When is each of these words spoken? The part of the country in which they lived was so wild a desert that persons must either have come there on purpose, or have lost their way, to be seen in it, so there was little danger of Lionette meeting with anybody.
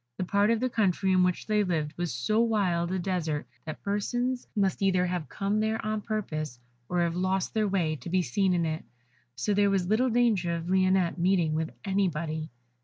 The 0.17 0.23
part 0.25 0.49
of 0.49 0.59
the 0.59 0.67
country 0.67 1.11
in 1.11 1.21
which 1.21 1.45
they 1.45 1.63
lived 1.63 1.95
was 1.95 2.11
so 2.11 2.39
wild 2.41 2.91
a 2.91 2.97
desert 2.97 3.45
that 3.65 3.83
persons 3.83 4.47
must 4.55 4.81
either 4.81 5.05
have 5.05 5.29
come 5.29 5.59
there 5.59 5.79
on 5.85 6.01
purpose, 6.01 6.57
or 6.89 7.01
have 7.01 7.15
lost 7.15 7.53
their 7.53 7.67
way, 7.67 7.97
to 7.97 8.09
be 8.09 8.23
seen 8.23 8.55
in 8.55 8.65
it, 8.65 8.83
so 9.35 9.53
there 9.53 9.69
was 9.69 9.85
little 9.85 10.09
danger 10.09 10.55
of 10.55 10.67
Lionette 10.71 11.19
meeting 11.19 11.53
with 11.53 11.69
anybody. 11.85 12.49